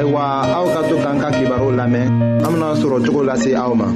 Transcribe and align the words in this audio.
ayiwa 0.00 0.24
aw 0.48 0.64
ka 0.72 0.80
to 0.88 0.96
k'an 0.96 1.20
ka 1.20 1.28
kibaru 1.28 1.76
lamɛn 1.76 2.08
an 2.40 2.48
bena 2.54 2.68
sɔrɔ 2.80 2.98
cogo 3.04 3.20
lase 3.28 3.50
aw 3.52 3.72
ma 3.78 3.86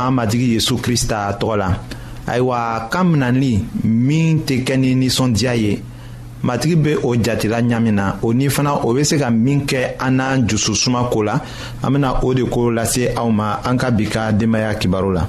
an 0.00 0.10
matigi 0.16 0.54
yezu 0.56 0.74
krista 0.84 1.36
tɔgɔ 1.38 1.54
la 1.60 1.68
ayiwa 2.32 2.88
kan 2.90 3.04
minanli 3.12 3.52
min 3.84 4.40
tɛ 4.48 4.56
kɛ 4.66 4.74
ni 4.80 4.96
ninsɔndiya 4.96 5.52
ye 5.64 5.72
matigi 6.48 6.76
bɛ 6.84 7.00
o 7.04 7.12
jatela 7.24 7.60
ɲami 7.60 7.92
na 7.92 8.16
o 8.24 8.32
ni 8.32 8.48
fana 8.48 8.72
o 8.86 8.94
bɛ 8.96 9.04
se 9.04 9.18
ka 9.20 9.28
min 9.28 9.66
kɛ 9.68 9.96
an 10.00 10.16
n'an 10.16 10.48
jususuma 10.48 11.10
ko 11.12 11.18
la 11.28 11.36
an 11.84 11.90
bena 11.92 12.20
o 12.24 12.32
de 12.32 12.42
ko 12.48 12.70
lase 12.72 13.12
aw 13.14 13.28
ma 13.28 13.60
an 13.64 13.76
ka 13.76 13.90
bi 13.90 14.06
ka 14.08 14.32
denbaaya 14.32 14.74
kibaru 14.80 15.12
la 15.12 15.28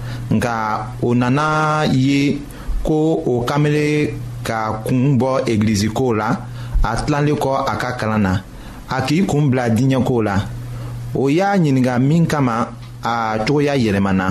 nka 0.35 0.87
o 1.03 1.11
nana 1.13 1.83
ye 1.91 2.37
ko 2.83 3.19
o 3.25 3.33
kamele 3.47 3.87
ka 4.45 4.81
kun 4.87 5.17
bɔ 5.19 5.31
egiliziko 5.51 6.07
la 6.19 6.29
a 6.83 6.95
tilalen 7.03 7.35
kɔ 7.43 7.51
a 7.71 7.75
ka 7.81 7.89
kalan 7.99 8.21
na 8.25 8.33
a 8.89 8.97
k'i 9.05 9.17
kun 9.29 9.43
bila 9.49 9.65
diɲɛko 9.75 10.15
la 10.27 10.35
o 11.21 11.29
y'a 11.37 11.49
ɲininga 11.61 11.93
min 12.07 12.23
kama 12.31 12.55
a 13.13 13.39
cogoya 13.45 13.73
yɛlɛmana 13.83 14.25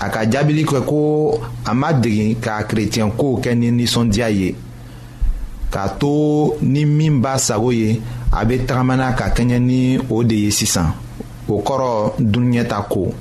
a 0.00 0.06
ka 0.14 0.20
jaabili 0.32 0.62
kɛ 0.70 0.80
ko 0.88 1.00
a 1.64 1.72
ma 1.80 1.88
degi 2.02 2.26
ka 2.44 2.54
kerecɛn 2.68 3.10
kow 3.20 3.32
kɛ 3.42 3.50
ni 3.60 3.68
nisɔndiya 3.78 4.28
ye 4.38 4.48
k'a 5.72 5.84
to 6.00 6.12
ni 6.72 6.84
min 6.84 7.22
b'a 7.22 7.34
sago 7.46 7.70
ye 7.70 8.00
a 8.38 8.44
be 8.46 8.56
tagamana 8.66 9.12
ka 9.18 9.26
kɛɲɛ 9.36 9.58
ni 9.68 9.98
o 10.10 10.22
de 10.24 10.34
ye 10.44 10.50
sisan 10.50 10.92
o 11.48 11.62
kɔrɔ 11.66 12.16
dunuɲɛta 12.18 12.78
ko 12.92 13.14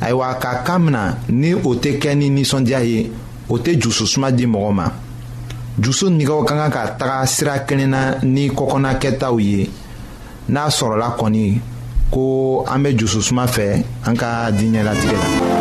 ayiwa 0.00 0.34
ka 0.38 0.62
kan 0.64 0.78
mina 0.82 1.04
ni 1.28 1.54
o 1.54 1.74
tɛ 1.74 1.90
kɛ 2.02 2.10
ni 2.14 2.28
nisɔndiya 2.30 2.80
ye 2.84 3.10
o 3.52 3.58
tɛ 3.64 3.72
jususuma 3.80 4.30
di 4.30 4.46
mɔgɔ 4.46 4.72
ma 4.72 4.86
jusu 5.80 6.06
nigɛw 6.10 6.42
ka 6.48 6.54
kan 6.54 6.70
ka 6.70 6.82
taga 6.98 7.26
sira 7.26 7.58
kelen 7.66 7.90
na 7.90 8.18
ni 8.22 8.48
kɔkɔnakɛtaw 8.50 9.34
ye 9.40 9.70
n'a 10.48 10.64
sɔrɔla 10.70 11.16
kɔni 11.18 11.60
ko 12.10 12.64
an 12.66 12.82
bɛ 12.82 12.90
jususuma 12.96 13.46
fɛ 13.46 13.82
an 14.06 14.16
ka 14.16 14.50
diinɛ 14.52 14.82
latigɛ 14.82 15.12
la. 15.12 15.57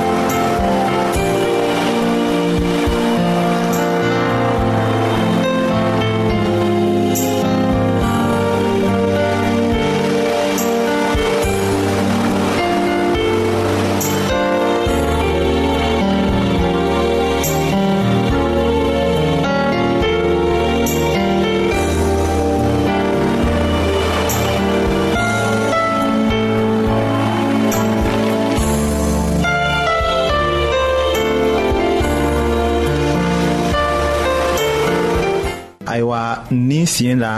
ayiwa 35.97 36.43
nin 36.53 36.85
siɲɛ 36.85 37.15
la 37.23 37.33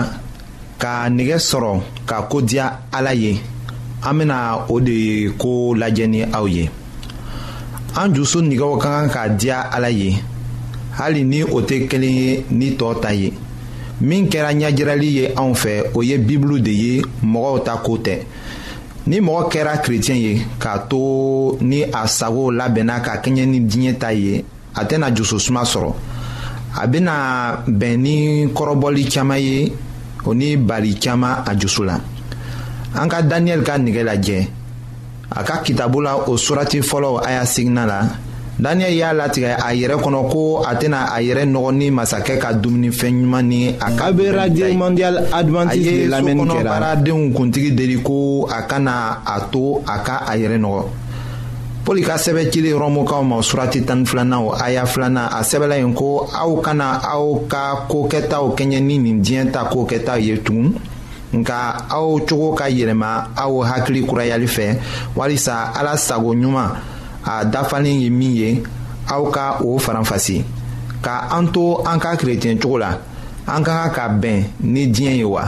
ka 0.81 0.91
nɛgɛ 1.15 1.37
sɔrɔ 1.49 1.73
ka 2.09 2.17
ko 2.29 2.41
diya 2.41 2.67
ala 2.91 3.13
ye 3.13 3.39
an 4.03 4.17
bena 4.17 4.65
o 4.67 4.79
de 4.79 5.29
ko 5.39 5.73
lajɛ 5.75 6.05
ni 6.09 6.21
aw 6.37 6.45
ye 6.47 6.69
an 8.01 8.13
jusu 8.13 8.39
nɛgɛw 8.43 8.75
ka 8.83 8.89
kan 8.91 9.07
ka 9.09 9.21
diya 9.39 9.59
ala 9.71 9.89
ye 9.89 10.13
hali 10.97 11.23
ni 11.23 11.43
o 11.43 11.57
tɛ 11.61 11.87
kelen 11.89 12.15
ye 12.21 12.43
ni 12.51 12.75
tɔɔ 12.75 13.01
ta 13.01 13.09
ye 13.13 13.31
min 14.01 14.27
kɛra 14.29 14.51
ɲajirali 14.53 15.07
ye 15.19 15.25
anw 15.37 15.53
fɛ 15.55 15.91
o 15.95 16.01
ye 16.03 16.17
bibulu 16.17 16.59
de 16.61 16.71
ye 16.71 17.01
mɔgɔw 17.23 17.63
ta 17.65 17.77
ko 17.77 17.97
tɛ 17.97 18.23
ni 19.07 19.19
mɔgɔ 19.21 19.49
kɛra 19.51 19.77
kerecɛn 19.83 20.17
ye 20.19 20.41
k'a 20.59 20.79
to 20.89 21.57
ni 21.61 21.83
a 21.83 22.07
sago 22.07 22.51
labɛnna 22.51 22.99
ka 23.03 23.13
kɛɲɛ 23.23 23.45
ni 23.47 23.59
diɲɛ 23.61 23.97
ta 23.99 24.09
ye 24.11 24.43
a 24.75 24.83
tɛna 24.85 25.15
jususuma 25.15 25.63
sɔrɔ 25.63 25.93
a 26.75 26.87
bena 26.87 27.15
bɛn 27.67 27.97
ni 27.97 28.47
kɔrɔbɔli 28.53 29.03
caaman 29.09 29.39
ye 29.39 29.73
o 30.25 30.33
ni 30.33 30.57
bari 30.57 30.93
caaman 30.99 31.43
a 31.47 31.55
jusu 31.57 31.83
la 31.83 31.97
an 32.95 33.07
ka 33.09 33.21
daniyɛli 33.21 33.63
ka 33.65 33.73
nigɛ 33.77 34.03
lajɛ 34.03 34.47
a 35.31 35.43
ka 35.43 35.59
kitabu 35.63 36.01
la 36.03 36.15
o 36.27 36.37
surati 36.37 36.81
fɔlɔ 36.81 37.21
aya 37.25 37.41
segina 37.45 37.85
la 37.85 38.01
daniyɛli 38.59 38.97
y'a 38.97 39.13
latigɛ 39.13 39.57
a 39.59 39.73
yɛrɛ 39.73 39.97
kɔnɔ 39.97 40.29
ko 40.31 40.61
a 40.65 40.75
tɛna 40.75 41.11
a 41.11 41.19
yɛrɛ 41.21 41.45
nɔgɔ 41.49 41.75
ni 41.75 41.89
masakɛ 41.91 42.37
ka 42.39 42.51
dumunifɛn 42.53 43.23
ɲuman 43.23 43.45
ni 43.47 43.69
a 43.69 43.91
ka 43.97 44.11
bɛ 44.11 44.31
radio 44.35 44.65
mondial 44.75 45.17
adventiste 45.33 46.07
lamɛnni 46.07 46.45
kɛra 46.53 46.63
baaradenw 46.69 47.33
kuntigi 47.33 47.71
deli 47.75 47.97
ko 48.01 48.45
a 48.47 48.61
kana 48.63 49.21
a 49.25 49.41
to 49.51 49.81
a 49.87 49.99
ka 50.05 50.23
a 50.27 50.37
yɛrɛ 50.37 50.59
nɔgɔ 50.61 50.85
pɔli 51.89 52.03
ka 52.05 52.17
sɛbɛ 52.21 52.51
cili 52.53 52.69
rɔmukaw 52.71 53.23
ma 53.25 53.41
surati 53.41 53.81
tani 53.83 54.05
filanaw 54.05 54.53
a 54.61 54.69
y'a 54.69 54.85
filanan 54.85 55.25
a 55.31 55.41
sɛbɛla 55.41 55.75
yen 55.79 55.91
ko 55.95 56.29
aw 56.31 56.61
kana 56.61 57.01
aw 57.01 57.33
ka 57.49 57.87
kokɛtaw 57.89 58.53
kɛɲɛ 58.55 58.79
ni 58.79 58.99
nin 58.99 59.23
diɲɛ 59.23 59.51
ta 59.51 59.65
kokɛtaw 59.71 60.19
ye 60.21 60.37
tugun 60.37 60.75
nka 61.33 61.87
aw 61.89 62.19
cogo 62.29 62.53
ka 62.55 62.65
yɛlɛma 62.69 63.29
aw 63.35 63.63
hakili 63.65 64.05
kurayali 64.05 64.45
fɛ 64.45 64.77
walisa 65.15 65.73
ala 65.75 65.97
sago 65.97 66.35
ɲuman 66.35 66.69
a 67.25 67.45
dafalen 67.45 68.01
ye 68.01 68.09
min 68.11 68.35
ye 68.35 68.61
aw 69.11 69.25
ka 69.31 69.57
o 69.65 69.79
faranfasi 69.79 70.43
ka 71.01 71.27
an 71.31 71.51
to 71.51 71.77
an 71.87 71.97
ka 71.99 72.15
kerecɛn 72.15 72.59
cogo 72.59 72.77
la 72.81 72.91
an 73.47 73.63
ka 73.63 73.89
kan 73.89 73.91
ka 73.91 74.09
bɛn 74.27 74.43
ni 74.61 74.85
diɲɛ 74.91 75.15
ye 75.17 75.23
wa 75.23 75.41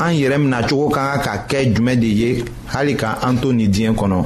an 0.00 0.14
yɛrɛ 0.14 0.66
cogo 0.66 0.88
ka 0.90 1.18
kan 1.18 1.22
ka 1.36 1.44
kɛ 1.46 1.74
jumɛn 1.74 2.00
de 2.00 2.06
ye 2.06 2.44
hali 2.74 2.94
ka 2.96 3.18
an 3.20 3.36
to 3.38 3.52
nin 3.52 3.70
diɲɛ 3.70 3.94
kɔnɔ 3.94 4.24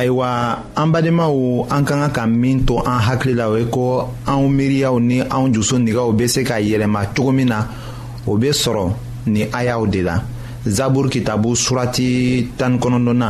ayiwa 0.00 0.56
an 0.74 0.86
badenmaw 0.88 1.66
an 1.70 1.84
ka 1.84 1.94
kan 1.94 2.10
ka 2.10 2.22
min 2.26 2.64
to 2.64 2.78
an 2.80 3.00
hakili 3.04 3.34
la 3.36 3.50
o 3.52 3.56
ye 3.56 3.66
ko 3.68 4.08
anw 4.26 4.48
miiriyaw 4.48 4.96
ni 4.98 5.20
anw 5.20 5.46
jusu 5.52 5.76
nɛgɛw 5.84 6.08
bɛ 6.18 6.24
se 6.32 6.40
ka 6.48 6.56
yɛlɛma 6.60 7.00
cogo 7.14 7.32
min 7.36 7.48
na 7.52 7.58
o 8.30 8.38
bɛ 8.40 8.50
sɔrɔ 8.62 8.84
ni 9.32 9.42
ayaw 9.58 9.82
de 9.92 10.00
la 10.02 10.16
zaburu 10.76 11.08
kitabu 11.14 11.50
surati 11.64 12.08
tan 12.58 12.72
kɔnɔntɔnna 12.82 13.28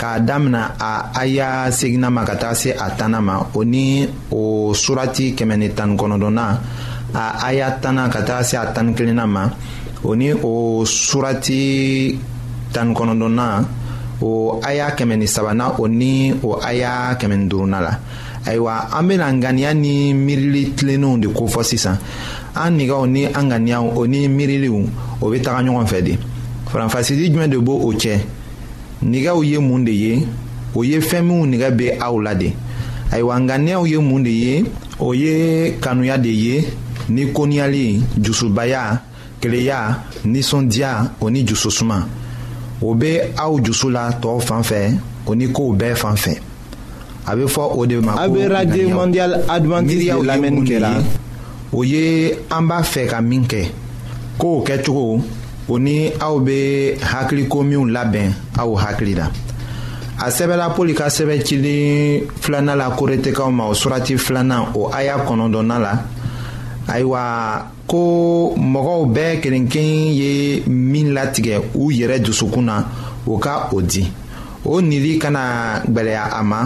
k'a 0.00 0.18
damina 0.26 0.62
a 0.80 0.92
aya 1.20 1.70
segina 1.72 2.10
ma 2.10 2.24
ka 2.24 2.34
taa 2.36 2.52
se 2.54 2.70
a 2.76 2.88
tanna 2.98 3.20
ma 3.22 3.46
o 3.54 3.62
ni 3.64 4.04
o 4.30 4.40
surati 4.74 5.34
kɛmɛ 5.38 5.56
ni 5.58 5.68
tan 5.70 5.96
kɔnɔntɔnna 5.98 6.44
a 7.14 7.46
aya 7.48 7.78
tanna 7.82 8.10
ka 8.12 8.20
taa 8.24 8.42
se 8.42 8.56
a 8.56 8.66
tan 8.74 8.92
kelenna 8.94 9.26
ma 9.28 9.44
o 10.04 10.14
ni 10.14 10.32
o 10.34 10.82
surati 10.84 12.12
tan 12.74 12.92
kɔnɔntɔnna 12.94 13.48
o 14.20 14.60
aya 14.62 14.90
kɛmɛ 14.94 15.16
ni 15.16 15.26
sabanan 15.26 15.72
o 15.78 15.86
ni 15.88 16.32
o 16.42 16.58
aya 16.62 17.14
kɛmɛ 17.18 17.36
ni 17.38 17.46
duurunan 17.48 17.82
la 17.82 17.92
ayiwa 18.46 18.86
an 18.92 19.02
bena 19.08 19.32
ŋaniya 19.32 19.74
ni 19.74 20.14
miirili 20.14 20.70
tilennenw 20.76 21.18
de 21.18 21.28
kofɔ 21.28 21.62
sisan 21.64 21.98
an 22.54 22.70
nigaw 22.76 23.06
ni 23.08 23.24
an 23.26 23.48
ŋaniyaw 23.48 23.96
o 23.96 24.06
ni 24.06 24.28
miiriliw 24.28 24.76
o 25.20 25.30
be 25.30 25.40
taga 25.40 25.62
ɲɔgɔn 25.64 25.86
fɛ 25.88 26.02
de 26.02 26.12
faranfasili 26.70 27.30
jumɛn 27.30 27.50
de 27.50 27.58
b' 27.58 27.68
o 27.72 27.92
cɛ 27.92 28.20
nigaw 29.02 29.42
ye 29.42 29.58
mun 29.58 29.84
de 29.84 29.92
ye 29.92 30.26
o 30.74 30.82
ye 30.84 31.00
fɛɛn 31.00 31.22
minw 31.26 31.46
nigɛ 31.46 31.70
be 31.76 31.84
aw 32.00 32.14
la 32.22 32.34
de 32.34 32.52
ayiwa 33.10 33.40
ŋaniyaw 33.40 33.86
ye 33.88 33.98
mun 33.98 34.22
de 34.22 34.30
ye 34.30 34.64
o 35.00 35.12
ye 35.14 35.72
kanuya 35.80 36.18
de 36.22 36.28
ye 36.30 36.64
ni 37.08 37.26
koniyali 37.32 38.00
jusubaya 38.20 39.00
keleya 39.40 39.98
ninsɔndiya 40.24 41.16
o 41.20 41.28
ni 41.28 41.44
jususuma 41.44 42.06
o 42.82 42.94
bɛ 42.94 43.30
aw 43.36 43.58
jusu 43.60 43.90
la 43.90 44.10
tɔw 44.12 44.40
fan 44.40 44.62
fɛ 44.62 44.98
o 45.26 45.34
ni 45.34 45.48
kow 45.52 45.72
bɛɛ 45.74 45.94
fan 45.96 46.16
fɛ 46.16 46.34
a 47.26 47.34
bɛ 47.36 47.46
fɔ 47.46 47.60
o 47.76 47.86
de 47.86 47.96
ma 48.00 48.12
ko 48.12 48.18
a 48.20 48.28
bɛ 48.28 48.48
radio 48.50 48.88
mondial 48.94 49.32
adventiste 49.48 50.10
lamɛnni 50.12 50.60
kɛra 50.68 51.02
o 51.72 51.82
ye 51.84 52.32
an 52.50 52.62
b'a 52.68 52.82
fɛ 52.82 53.06
ka 53.08 53.20
min 53.20 53.44
kɛ 53.44 53.68
kow 54.38 54.62
kɛcogo 54.66 55.20
o 55.68 55.78
ni 55.78 56.10
aw 56.20 56.38
bɛ 56.40 56.98
hakiliko 57.00 57.62
minw 57.64 57.86
labɛn 57.92 58.32
aw 58.58 58.74
hakili 58.76 59.14
la 59.16 59.24
a 60.18 60.28
sɛbɛla 60.28 60.74
pɔli 60.74 60.94
ka 60.96 61.06
sɛbɛ 61.08 61.44
cili 61.44 62.22
filanan 62.40 62.76
la 62.78 62.90
koretekaw 62.96 63.50
ma 63.52 63.68
o 63.68 63.72
surati 63.74 64.18
filanan 64.18 64.74
o 64.76 64.90
aya 64.92 65.18
kɔnɔntɔnnan 65.26 65.80
la 65.80 65.98
ayiwa 66.88 67.70
ko 67.88 68.02
mɔgɔw 68.56 69.00
bɛɛ 69.14 69.30
kelenken 69.42 69.88
ye 70.20 70.62
min 70.66 71.12
latigɛ 71.14 71.54
u 71.74 71.90
yɛrɛ 71.98 72.16
dusukun 72.24 72.64
na 72.64 72.84
o 73.26 73.38
ka 73.38 73.68
o 73.72 73.80
di 73.82 74.02
o 74.64 74.80
nili 74.80 75.18
kana 75.20 75.82
gwɛlɛya 75.88 76.24
a 76.38 76.42
ma 76.42 76.60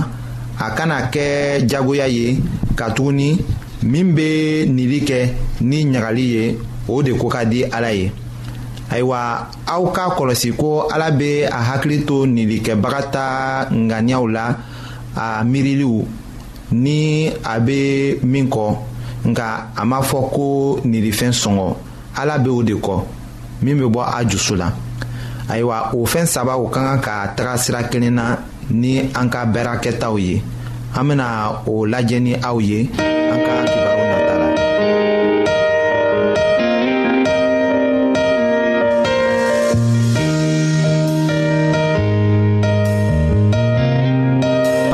a 0.58 0.70
kana 0.76 1.10
kɛ 1.12 1.60
jagoya 1.70 2.06
ye 2.08 2.38
katuguni 2.76 3.36
min 3.82 4.12
bɛ 4.16 4.66
nili 4.70 5.00
kɛ 5.02 5.28
ni 5.62 5.84
ɲagali 5.84 6.24
ye 6.34 6.58
o 6.88 7.02
de 7.02 7.12
ko 7.12 7.28
ka 7.28 7.44
di 7.44 7.64
ala 7.64 7.90
ye 7.92 8.12
ayiwa 8.90 9.46
aw 9.66 9.82
k'a 9.92 10.14
kɔlɔsi 10.16 10.52
ko 10.56 10.88
ala 10.92 11.10
bɛ 11.10 11.48
a 11.50 11.60
hakili 11.68 12.04
to 12.06 12.26
nilikɛbaga 12.26 13.02
ta 13.10 13.68
ŋaniyaw 13.72 14.26
la 14.30 14.54
a 15.16 15.42
miiriliw 15.44 15.98
ni 16.72 17.28
a 17.28 17.58
bɛ 17.58 18.18
min 18.22 18.48
kɔ 18.48 18.82
nka 19.30 19.44
a 19.76 19.84
m'a 19.84 20.00
fɔ 20.08 20.18
ko 20.32 20.78
nirifɛn 20.84 21.32
sɔngɔ 21.32 21.66
ala 22.16 22.38
be 22.44 22.50
o 22.50 22.62
de 22.62 22.74
kɔ 22.74 23.02
min 23.62 23.76
be 23.78 23.84
bɔ 23.84 24.02
a 24.16 24.24
jusu 24.26 24.54
la 24.56 24.72
ayiwa 25.48 25.90
o 25.94 26.04
fɛn 26.06 26.26
saba 26.26 26.56
o 26.56 26.68
ka 26.68 26.80
kan 26.80 27.00
ka 27.00 27.28
taga 27.36 27.56
sira 27.58 27.82
kelen 27.84 28.14
na 28.14 28.36
ni 28.70 29.10
an 29.14 29.28
ka 29.30 29.44
bɛra 29.46 29.78
ye 30.18 30.42
an 30.96 31.04
bena 31.08 31.60
o 31.66 31.84
lajɛ 31.86 32.20
ni 32.22 32.34
aw 32.36 32.58
ye 32.60 32.88
an 33.00 33.40
ka 33.44 33.68
kibaru 33.68 34.04
nata 34.08 34.34
la 34.38 34.48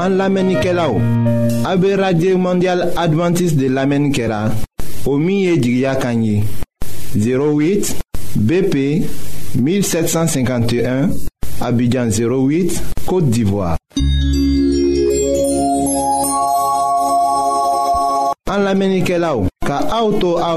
an 0.04 0.18
lamɛnnikɛlaw 0.18 0.94
AB 1.66 1.94
Radio 1.96 2.36
mondial 2.36 2.92
Adventiste 2.94 3.56
de 3.56 3.68
lamen 3.68 4.10
kera 4.12 4.50
milieu 5.06 6.42
O 7.36 7.56
08 7.56 7.96
BP 8.36 9.02
1751 9.56 11.08
Abidjan 11.62 12.08
08 12.10 12.82
Côte 13.06 13.30
d'Ivoire 13.30 13.78
An 18.56 19.48
Ka 19.64 19.80
auto 19.98 20.36
a 20.36 20.56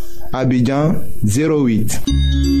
Abidjan 0.31 1.03
08. 1.23 2.60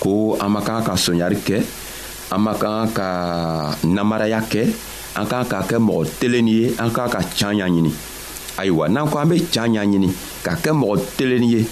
ko 0.00 0.36
an 0.40 0.48
man 0.48 0.62
kan 0.64 0.80
ka 0.82 0.94
sɔɲari 0.94 1.36
kɛ 1.42 1.58
an 2.32 2.38
man 2.42 2.54
kan 2.58 2.86
ka 2.94 3.08
namaraya 3.84 4.40
kɛ 4.46 4.64
an 5.18 5.26
kan 5.26 5.44
ka 5.44 5.62
kɛ 5.66 5.76
mɔgɔ 5.78 6.06
telenin 6.20 6.48
ye 6.48 6.62
an 6.78 6.90
kan 6.90 7.10
ka 7.10 7.18
can 7.36 7.56
ɲaɲini 7.58 7.90
ayiwa 8.58 8.88
n'an 8.88 9.06
ko 9.10 9.18
an 9.18 9.28
be 9.28 9.42
can 9.50 9.74
ɲaɲini 9.74 10.10
ka 10.42 10.54
kɛ 10.56 10.70
mɔgɔ 10.70 11.00
telenin 11.18 11.50
ye 11.50 11.62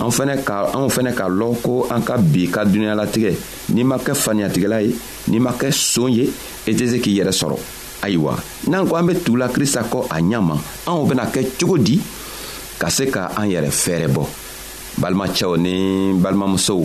an 0.00 0.10
fɛnɛ 0.12 0.44
ka 0.44 0.70
anw 0.76 0.88
fɛnɛ 0.92 1.14
ka 1.16 1.24
lɔn 1.28 1.56
ko 1.64 1.86
an 1.90 2.02
ka 2.02 2.18
bi 2.20 2.44
ka 2.52 2.64
dunuɲalatigɛ 2.68 3.32
n'i 3.72 3.82
ma 3.84 3.96
kɛ 3.98 4.12
faniyatigɛla 4.14 4.78
ye 4.84 4.92
n'i 5.32 5.38
ma 5.40 5.52
kɛ 5.56 5.70
soon 5.72 6.12
ye 6.12 6.28
i 6.66 6.70
tɛ 6.76 6.84
se 6.90 6.98
k'i 7.00 7.16
yɛrɛ 7.20 7.30
sɔrɔ 7.32 7.56
ayiwa 8.04 8.36
n'an 8.68 8.84
ko 8.88 8.96
an 9.00 9.06
be 9.06 9.14
tugula 9.14 9.48
krista 9.48 9.80
kɔ 9.88 10.04
a 10.10 10.20
ɲama 10.20 10.58
anw 10.86 11.06
bena 11.08 11.24
kɛ 11.26 11.46
cogo 11.60 11.78
di 11.80 11.96
ka 12.78 12.88
se 12.90 13.06
ka 13.10 13.30
an 13.40 13.48
yɛrɛ 13.48 13.70
fɛɛrɛ 13.72 14.08
bɔ 14.12 14.22
balimacɛw 15.00 15.56
ni 15.64 16.12
balimamusow 16.20 16.84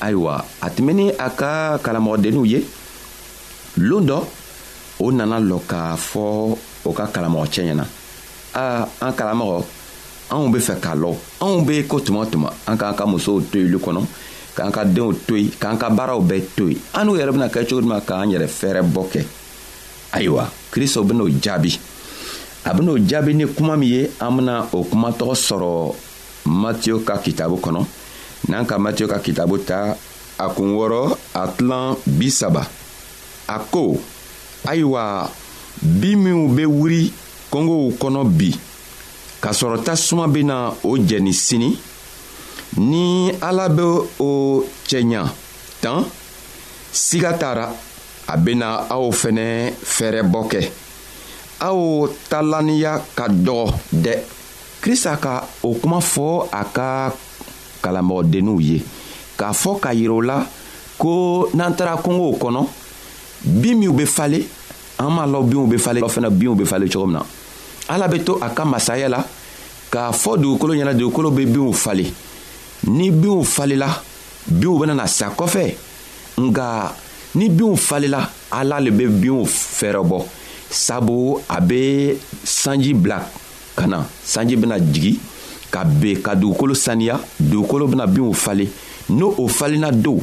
ayiwa 0.00 0.44
a 0.60 0.68
tɛmɛni 0.68 1.12
a 1.18 1.30
ka 1.30 1.78
kalamɔgɔdenninw 1.84 2.46
ye 2.52 2.60
loon 3.76 4.06
dɔ 4.06 4.22
o 5.00 5.10
nana 5.12 5.38
lɔ 5.38 5.60
k'a 5.68 5.96
fɔ 5.96 6.20
o 6.84 6.92
ka 6.92 7.06
kalamɔgɔcɛ 7.06 7.60
ɲɛna 7.62 7.84
aa 8.54 8.86
an 9.00 9.12
kalamɔgɔ 9.12 9.64
anw 10.30 10.48
be 10.52 10.58
fɛ 10.58 10.74
k'a 10.80 10.94
lɔ 10.96 11.14
anw 11.40 11.64
be 11.66 11.82
ko 11.86 11.98
tuma 12.00 12.26
tuma 12.26 12.52
an 12.66 12.76
k'an 12.78 12.96
ka 12.96 13.06
musow 13.06 13.40
to 13.52 13.58
yelu 13.58 13.78
kɔnɔ 13.78 14.04
k'an 14.56 14.72
ka 14.72 14.84
denw 14.84 15.12
to 15.26 15.36
yen 15.36 15.50
k'an 15.60 15.78
ka 15.78 15.88
baaraw 15.90 16.20
bɛɛ 16.22 16.42
to 16.56 16.68
yen 16.68 16.80
an 16.94 17.04
n'u 17.06 17.16
yɛrɛ 17.18 17.32
bena 17.32 17.48
kɛ 17.48 17.64
cogo 17.68 17.80
duma 17.82 18.00
k'an 18.00 18.30
yɛrɛ 18.30 18.46
fɛɛrɛbɔ 18.48 19.08
kɛ 19.12 19.24
ayiwa 20.12 20.48
kristo 20.72 21.04
ben'o 21.04 21.28
jaabi 21.40 21.78
a 22.64 22.70
ben'o 22.74 22.96
jaabi 23.06 23.34
ni 23.34 23.46
kuma 23.54 23.76
min 23.76 23.88
ye 23.88 24.06
an 24.20 24.36
bena 24.36 24.66
o 24.72 24.82
kumatɔgɔ 24.82 25.34
tɔgɔ 25.34 25.34
sɔrɔ 25.34 25.94
matiyo 26.46 26.98
ka 27.04 27.16
kitabu 27.18 27.60
kɔnɔ 27.60 27.84
n'an 28.48 28.64
ka 28.66 28.78
matiyo 28.80 29.08
ka 29.10 29.20
kitabu 29.20 29.58
ta 29.60 29.92
a 30.40 30.44
kun 30.54 30.72
wɔrɔ 30.76 31.00
a 31.34 31.42
tilan 31.56 31.96
bi 32.16 32.30
saba 32.30 32.64
a 33.48 33.56
ko 33.70 34.00
ayiwa 34.64 35.28
bi 36.00 36.16
minw 36.16 36.48
be 36.56 36.64
wuri 36.64 37.12
kɔngow 37.52 37.92
kɔnɔ 38.00 38.22
bi 38.38 38.48
k'a 39.42 39.52
sɔrɔ 39.52 39.84
tasuma 39.84 40.26
bena 40.28 40.72
o 40.82 40.96
jɛni 40.96 41.32
sini 41.32 41.70
ni 42.80 43.30
ala 43.42 43.68
be 43.68 43.82
o 44.22 44.64
cɛɲa 44.88 45.28
tan 45.82 46.04
siga 46.92 47.34
t'a 47.36 47.52
ra 47.54 47.66
a 48.28 48.36
bena 48.36 48.88
aw 48.88 49.10
fɛnɛ 49.12 49.72
fɛɛrɛbɔ 49.76 50.40
kɛ 50.48 50.60
aw 51.60 52.08
ta 52.28 52.40
lanniya 52.42 53.04
ka 53.14 53.28
dɔgɔ 53.28 53.74
dɛ 53.92 54.12
krista 54.80 55.16
ka 55.20 55.44
o 55.62 55.74
kuma 55.76 56.00
fɔ 56.00 56.48
a 56.50 56.64
ka 56.64 57.12
kalamɔgɔdenninw 57.82 58.60
ye 58.60 58.82
k'a 59.36 59.52
fɔ 59.52 59.78
k'a 59.80 59.94
yira 59.94 60.14
o 60.14 60.20
la 60.20 60.46
ko 60.98 61.48
n'an 61.54 61.72
taara 61.76 61.96
kungow 61.96 62.36
kɔnɔ 62.40 62.60
bin 63.44 63.76
minw 63.78 63.92
be 63.92 64.04
fale 64.04 64.40
an 64.98 65.10
m'a 65.10 65.26
lɔn 65.26 65.48
binw 65.48 65.66
be 65.68 65.78
fale 65.78 66.00
fɛnɛ 66.00 66.28
binw 66.30 66.54
be 66.56 66.64
fale 66.64 66.86
cogo 66.88 67.06
min 67.06 67.14
na 67.18 67.24
ala 67.88 68.08
be 68.08 68.18
to 68.24 68.34
a 68.40 68.48
ka 68.50 68.64
masaya 68.64 69.08
la 69.08 69.22
k'a 69.90 70.12
fɔ 70.12 70.36
dugukolo 70.40 70.74
ɲɛna 70.74 70.94
dugukolo 70.94 71.30
be 71.34 71.46
binw 71.46 71.72
fale 71.72 72.04
ni 72.84 73.10
binw 73.10 73.42
falela 73.44 73.88
binw 74.50 74.78
benana 74.78 75.06
sa 75.06 75.30
kɔfɛ 75.30 75.74
nga 76.40 76.92
ni 77.34 77.48
binw 77.48 77.76
falela 77.76 78.28
ala 78.52 78.80
le 78.80 78.90
be 78.90 79.06
binw 79.06 79.44
fɛrɛbɔ 79.46 80.24
sabu 80.70 81.38
a 81.48 81.60
be 81.60 82.16
sanji 82.44 82.94
bila 82.94 83.18
ka 83.74 83.86
na 83.86 84.04
sanji 84.24 84.54
bena 84.60 84.78
jigi 84.78 85.18
ka 85.70 85.84
ben 85.86 86.20
ka 86.20 86.34
dugukolo 86.34 86.74
saniya 86.74 87.16
dugukolo 87.38 87.86
bena 87.86 88.04
binw 88.06 88.32
falen 88.34 88.68
n'o 89.10 89.30
o 89.38 89.46
falenna 89.48 89.90
dow 89.90 90.20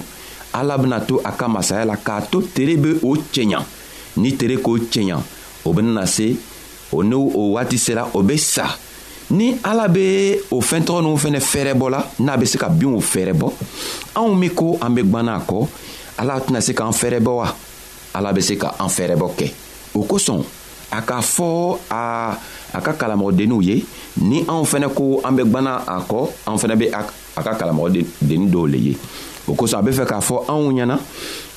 ala 0.54 0.77
bena 0.77 1.00
to 1.00 1.20
a 1.24 1.32
ka 1.32 1.48
masaya 1.48 1.86
la 1.86 1.96
k'a 1.96 2.22
to 2.32 2.42
tere 2.54 2.75
be 2.77 3.00
o 3.01 3.16
cɛɲa 3.16 3.63
ni 4.18 4.36
tere 4.38 4.58
k'o 4.60 4.77
cɛɲa 4.77 5.18
o 5.66 5.74
benana 5.74 6.06
se 6.06 6.36
o 6.92 7.01
n'o 7.04 7.20
o 7.36 7.51
waati 7.56 7.77
sera 7.80 8.06
o 8.13 8.22
be 8.22 8.38
sa 8.38 8.68
ni 9.32 9.56
ala 9.63 9.88
be 9.88 10.38
o 10.51 10.62
fɛntɔgɔ 10.62 11.01
ninw 11.01 11.18
fɛnɛ 11.18 11.39
fɛɛrɛbɔ 11.39 11.89
la 11.89 12.06
n'a 12.20 12.38
be 12.38 12.46
se 12.46 12.58
ka 12.58 12.68
binw 12.70 13.00
fɛɛrɛbɔ 13.00 13.51
anw 14.16 14.36
min 14.36 14.50
ko 14.51 14.77
an 14.82 14.94
be 14.94 15.01
gwana 15.04 15.38
a 15.38 15.39
kɔ 15.39 15.68
ala 16.20 16.39
tɛna 16.39 16.62
se 16.62 16.74
k'an 16.74 16.92
fɛɛrɛbɔ 16.94 17.32
wa 17.36 17.56
ala 18.16 18.34
be 18.34 18.42
se 18.42 18.56
ka 18.58 18.70
an 18.80 18.88
fɛɛrɛbɔ 18.89 19.27
kɛ 19.38 19.51
o 19.96 20.04
kosɔn 20.04 20.44
a 20.92 21.01
k'a 21.01 21.22
fɔ 21.22 21.77
a 21.92 22.01
a 22.74 22.80
ka 22.84 22.94
kalamɔgɔdenninw 22.98 23.62
ye 23.64 23.78
ni 24.22 24.42
anw 24.44 24.64
fɛnɛ 24.66 24.90
ko 24.94 25.22
an 25.24 25.36
bɛ 25.38 25.44
gwana 25.48 25.82
a 25.88 26.00
kɔ 26.04 26.20
anw 26.48 26.58
fɛnɛ 26.58 26.76
be 26.78 26.88
a 26.92 27.02
ka 27.42 27.54
kalamɔgɔdennin 27.56 28.50
dɔw 28.52 28.66
le 28.68 28.78
ye 28.78 28.96
o 29.48 29.54
kosɔn 29.56 29.80
a 29.80 29.82
be 29.84 29.92
fɛ 29.92 30.06
k'a 30.08 30.20
fɔ 30.22 30.36
anw 30.48 30.72
ɲɛna 30.74 30.98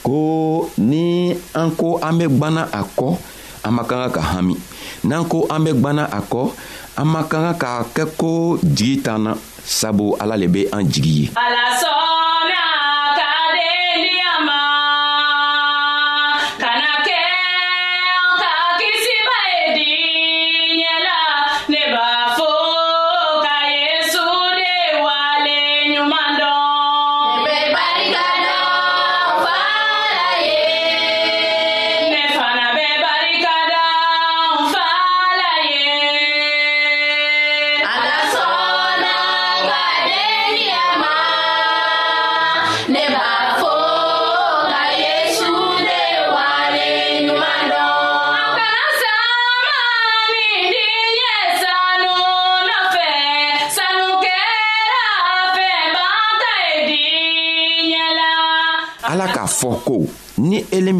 ko 0.02 0.70
ni 0.78 1.34
an 1.54 1.70
ko 1.76 1.98
an 2.02 2.16
be 2.18 2.24
gwana 2.28 2.64
a 2.72 2.82
kɔ 2.96 3.16
an 3.64 3.70
man 3.74 3.84
kan 3.86 4.06
ka 4.06 4.14
ka 4.16 4.20
hami 4.40 4.56
n'an 5.04 5.26
ko 5.28 5.44
an 5.50 5.64
be 5.64 5.72
gwana 5.72 6.04
a 6.08 6.20
kɔ 6.24 6.48
an 6.96 7.04
man 7.10 7.28
kan 7.28 7.52
ka 7.58 7.84
k'a 7.84 7.84
kɛ 7.94 8.04
ko 8.16 8.56
jigi 8.64 9.02
t'an 9.02 9.18
na 9.20 9.34
sabu 9.64 10.16
ala 10.18 10.36
le 10.36 10.48
be 10.48 10.64
an 10.72 10.84
jigi 10.88 11.22
ye 11.22 11.30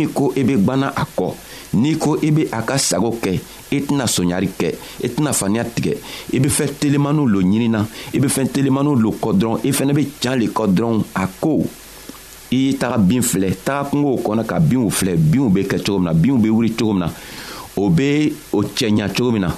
min 0.01 0.09
ko 0.13 0.33
i 0.37 0.45
be 0.45 0.57
gwanna 0.59 0.93
a 0.97 1.05
kɔ 1.05 1.33
n'i 1.75 1.95
ko 1.99 2.17
i 2.25 2.31
be 2.35 2.49
a 2.53 2.63
ka 2.67 2.77
sago 2.79 3.13
kɛ 3.23 3.33
i 3.35 3.77
e 3.77 3.81
tɛna 3.87 4.07
soɲari 4.09 4.49
kɛ 4.59 4.73
i 5.03 5.07
e 5.07 5.09
tɛna 5.09 5.33
faniya 5.33 5.65
tigɛ 5.65 5.93
i 6.33 6.37
e 6.37 6.41
be 6.41 6.49
fɛn 6.49 6.73
telemaniw 6.81 7.27
lo 7.27 7.41
ɲinina 7.43 7.85
i 8.15 8.19
be 8.19 8.29
fɛn 8.29 8.49
telemaniw 8.53 8.95
lo 8.97 9.13
kɔ 9.23 9.33
dɔrɔn 9.39 9.65
i 9.69 9.71
fɛnɛ 9.73 9.95
be 9.95 10.05
can 10.21 10.39
le 10.41 10.49
kɔ 10.49 10.67
dɔrɔn 10.75 11.05
a 11.15 11.27
ko 11.41 11.53
i 12.51 12.57
y'i 12.57 12.75
taga 12.79 12.99
bin 12.99 13.23
filɛ 13.23 13.55
taga 13.65 13.91
kungow 13.91 14.19
kɔnɔ 14.23 14.47
ka 14.47 14.59
binw 14.59 14.91
filɛ 14.91 15.17
binw 15.17 15.49
be 15.53 15.61
kɛ 15.65 15.85
cogo 15.85 15.99
min 15.99 16.05
na 16.13 16.15
binw 16.15 16.39
be 16.43 16.51
wuri 16.51 16.71
cogo 16.73 16.93
min 16.93 17.03
na 17.07 17.11
o 17.77 17.89
be 17.91 18.33
o 18.53 18.63
cɛɲa 18.63 19.09
cogo 19.15 19.31
min 19.33 19.43
na 19.43 19.53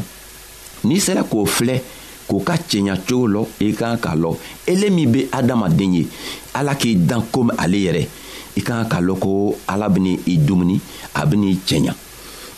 n'i 0.85 1.01
sera 1.01 1.23
k'o 1.23 1.47
filɛ 1.47 1.81
k'o 2.29 2.41
ka 2.45 2.55
cɛɲa 2.57 2.99
cogo 3.09 3.27
lɔ 3.27 3.47
i 3.61 3.73
kan 3.73 3.97
k'a 3.97 4.15
lɔ 4.19 4.37
ele 4.67 4.91
min 4.91 5.11
be 5.13 5.23
adamaden 5.33 5.95
ye 5.95 6.07
ala 6.55 6.75
k'i 6.75 6.95
dan 7.07 7.23
komi 7.33 7.53
ale 7.59 7.77
yɛrɛ 7.79 8.07
i 8.57 8.61
kan 8.61 8.85
ka 8.89 9.01
lɔn 9.01 9.19
ko 9.19 9.57
ala 9.67 9.89
beni 9.89 10.19
i 10.27 10.37
dumuni 10.39 10.81
a 11.15 11.25
beni 11.27 11.51
i 11.53 11.59
cɛɲa 11.67 11.93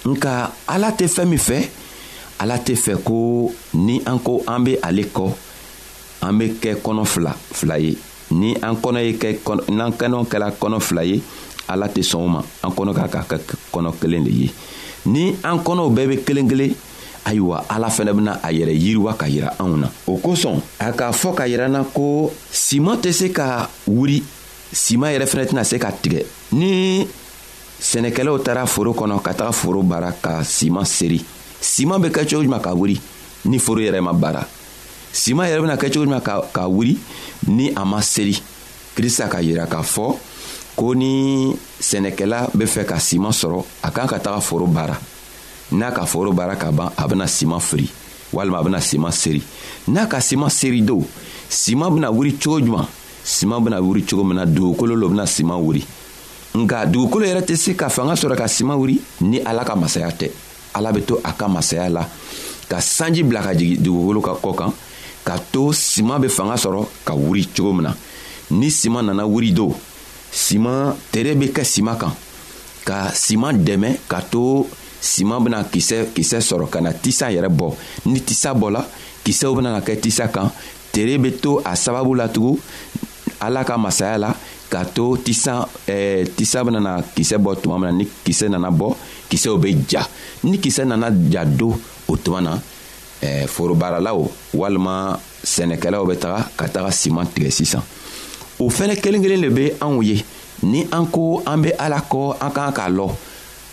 nka 0.06 0.50
ala 0.66 0.90
tɛ 0.90 1.06
fɛɛn 1.06 1.28
min 1.28 1.38
fɛ 1.38 1.58
ala 2.38 2.56
tɛ 2.58 2.74
fɛ 2.74 3.02
ko 3.04 3.50
ni 3.74 4.00
an 4.06 4.18
ko 4.18 4.42
an 4.46 4.64
be 4.64 4.76
ale 4.82 5.04
kɔ 5.06 5.30
an 6.22 6.38
be 6.38 6.48
kɛ 6.60 6.74
kɔnɔ 6.82 7.02
fila 7.06 7.32
fila 7.52 7.78
ye 7.78 7.96
ni 8.32 8.54
an 8.60 8.76
kɔnɔ 8.76 8.98
ye 9.04 9.12
kɛ 9.16 9.38
n'an 9.70 9.92
kɛnɛ 9.94 10.26
kɛla 10.26 10.50
kɔnɔ 10.58 10.80
fila 10.80 11.04
ye 11.04 11.22
ala 11.68 11.86
tɛ 11.86 12.02
sɔn 12.02 12.22
o 12.24 12.28
ma 12.28 12.42
an 12.64 12.70
kɔnɔ 12.70 12.92
ka 12.94 13.08
ka 13.08 13.20
kɛ 13.28 13.38
kɔnɔ 13.72 13.94
kelen 14.00 14.24
le 14.24 14.30
ye 14.30 14.48
ni 15.06 15.30
an 15.44 15.58
kɔnɔw 15.62 15.94
bɛɛ 15.94 16.08
be 16.08 16.16
kelen 16.26 16.48
kelen 16.50 16.74
ayiwa 17.24 17.64
ala 17.70 17.86
fɛnɛ 17.88 18.12
bena 18.14 18.32
a 18.42 18.48
yɛrɛ 18.50 18.74
yiriwa 18.80 19.16
ka 19.16 19.26
yira 19.28 19.54
anw 19.58 19.78
na 19.78 19.88
o 20.08 20.18
kosɔn 20.18 20.60
a 20.80 20.92
k'a 20.92 21.12
fɔ 21.14 21.34
ka 21.36 21.44
yir'an 21.46 21.72
na 21.72 21.84
ko 21.84 22.32
siman 22.52 22.98
tɛ 23.00 23.12
se 23.12 23.28
ka 23.32 23.68
wuri 23.86 24.22
siman 24.74 25.12
yɛrɛ 25.14 25.26
fɛnɛ 25.26 25.44
tɛna 25.46 25.64
se 25.64 25.78
ka 25.78 25.90
tigɛ 25.92 26.24
ni 26.52 27.06
sɛnɛkɛlaw 27.80 28.38
taara 28.42 28.66
foro 28.66 28.92
kɔnɔ 28.92 29.22
ka 29.22 29.32
taga 29.34 29.52
foro 29.52 29.82
baara 29.82 30.12
ka 30.12 30.42
siman 30.42 30.84
seri 30.84 31.24
siman 31.60 32.00
bɛ 32.00 32.10
kɛ 32.10 32.26
cogo 32.28 32.42
juman 32.42 32.60
ka 32.60 32.74
wuri 32.74 32.98
ni 33.44 33.58
foro 33.58 33.80
yɛrɛ 33.80 34.00
ma 34.02 34.12
baara 34.12 34.46
siman 35.12 35.46
yɛrɛ 35.48 35.60
bena 35.62 35.76
kɛ 35.76 35.88
cogo 35.92 36.04
juman 36.04 36.20
ka, 36.22 36.40
ka 36.52 36.66
wuri 36.68 36.98
ni 37.46 37.72
a 37.76 37.84
ma 37.84 38.00
seri 38.02 38.34
krista 38.96 39.28
ka 39.28 39.38
yira 39.40 39.66
k'a 39.66 39.82
fɔ 39.82 40.14
ko 40.76 40.94
ni 40.94 41.54
sɛnɛkɛla 41.80 42.50
be 42.58 42.64
fɛ 42.64 42.84
ka 42.84 42.96
siman 42.98 43.30
sɔrɔ 43.30 43.62
a 43.82 43.90
kan 43.90 44.06
ka 44.08 44.18
taga 44.18 44.40
foro 44.40 44.66
baara 44.66 44.98
n'a 45.70 45.92
ka 45.92 46.04
foro 46.04 46.32
baara 46.32 46.56
ka 46.56 46.70
ban 46.72 46.90
a 46.96 47.06
bena 47.08 47.24
siman 47.26 47.60
firi 47.60 47.88
walima 48.32 48.58
a 48.58 48.62
bena 48.62 48.78
siman 48.80 49.12
seri 49.12 49.42
n'a 49.88 50.06
ka 50.08 50.18
siman 50.20 50.50
seri 50.50 50.80
do 50.82 51.04
siman 51.48 51.94
bena 51.94 52.10
wuri 52.10 52.32
cogo 52.34 52.60
juman 52.64 52.86
siman 53.24 53.60
bena 53.64 53.80
wuri 53.80 54.04
cogo 54.04 54.22
min 54.24 54.36
na 54.36 54.44
dugukolo 54.46 54.94
lo 54.94 55.08
bena 55.08 55.26
siman 55.26 55.56
wuri 55.64 55.82
nka 56.60 56.84
dugukolo 56.86 57.24
yɛrɛ 57.26 57.40
tɛ 57.48 57.56
se 57.56 57.70
ka 57.74 57.88
fanga 57.88 58.14
sɔrɔ 58.14 58.36
ka 58.36 58.46
siman 58.46 58.76
wuri 58.76 59.00
ni 59.22 59.40
ala 59.42 59.64
ka 59.64 59.74
masaya 59.74 60.08
tɛ 60.12 60.28
ala 60.74 60.92
be 60.92 61.00
to 61.02 61.18
a 61.24 61.32
ka 61.32 61.48
masaya 61.48 61.88
la 61.88 62.04
ka 62.68 62.78
sanji 62.80 63.22
bila 63.24 63.40
ka 63.40 63.54
jigi 63.54 63.78
dugukolo 63.80 64.20
ka 64.20 64.32
kɔ 64.44 64.54
kan 64.54 64.72
ka 65.24 65.38
to 65.50 65.72
siman 65.72 66.20
be 66.20 66.28
fanga 66.28 66.54
sɔrɔ 66.54 66.86
ka 67.04 67.14
wuri 67.14 67.46
cogo 67.56 67.72
min 67.72 67.82
na 67.84 67.94
ni 68.50 68.68
siman 68.70 69.02
nana 69.06 69.26
wuri 69.26 69.52
do 69.52 69.74
siman 70.30 70.94
tere 71.10 71.34
be 71.34 71.46
kɛ 71.48 71.64
siman 71.64 71.96
kan 71.96 72.12
ka 72.84 73.08
siman 73.14 73.52
dɛmɛ 73.64 73.96
ka 74.06 74.20
to 74.20 74.66
siman 75.00 75.40
bena 75.42 75.64
kisɛ 75.64 76.12
kisɛ 76.14 76.40
sɔrɔ 76.40 76.68
ka 76.68 76.80
na 76.82 76.92
tisa 76.92 77.30
yɛrɛ 77.32 77.48
bɔ 77.50 77.72
ni 78.04 78.20
tisa 78.20 78.52
bɔla 78.52 78.84
kisɛw 79.24 79.56
bena 79.56 79.72
na 79.72 79.80
kɛ 79.80 79.98
tisa 79.98 80.28
kan 80.30 80.52
tere 80.92 81.18
be 81.18 81.32
to 81.32 81.58
a 81.64 81.72
sababu 81.74 82.14
latugun 82.14 82.58
ala 83.44 83.60
ka 83.64 83.76
masaya 83.78 84.16
la 84.18 84.32
k'a 84.72 84.84
to 84.88 85.16
tisa 85.24 85.68
eh, 85.88 86.24
tisa 86.36 86.64
benana 86.64 86.96
kisɛ 87.14 87.36
bɔ 87.36 87.54
tuma 87.60 87.76
min 87.78 87.88
na 87.90 87.98
ni 88.00 88.04
kisɛ 88.24 88.48
nana 88.48 88.70
bɔ 88.72 88.94
kisɛw 89.30 89.58
be 89.60 89.76
ja 89.88 90.02
ni 90.48 90.56
kisɛ 90.58 90.86
nana 90.88 91.12
ja 91.30 91.44
do 91.44 91.70
o 92.08 92.16
tuma 92.16 92.40
na 92.40 92.56
eh, 93.22 93.44
forobaralaw 93.46 94.18
walima 94.56 95.18
sɛnɛkɛlaw 95.44 96.02
bɛ 96.08 96.14
taga 96.18 96.40
ka 96.56 96.64
taga 96.72 96.88
siman 96.90 97.26
tigɛ 97.34 97.50
sisan 97.52 97.82
o 98.58 98.70
fɛnɛ 98.72 98.96
kelen 99.04 99.20
kelen 99.22 99.40
le 99.44 99.50
be 99.50 99.68
anw 99.80 100.00
ye 100.02 100.24
ni 100.64 100.86
an 100.90 101.06
ko 101.12 101.42
an 101.46 101.60
be 101.60 101.70
ala 101.78 102.00
kɔ 102.00 102.36
an 102.40 102.50
k'an 102.50 102.72
k'a 102.72 102.88
lɔ 102.88 103.10